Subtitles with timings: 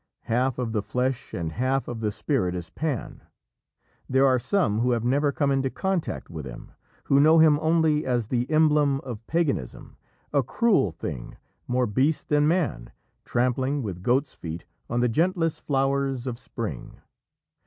[0.23, 3.21] Half of the flesh and half of the spirit is Pan.
[4.09, 6.71] There are some who have never come into contact with him,
[7.03, 9.97] who know him only as the emblem of Paganism,
[10.33, 11.37] a cruel thing,
[11.67, 12.91] more beast than man,
[13.25, 16.99] trampling, with goat's feet, on the gentlest flowers of spring.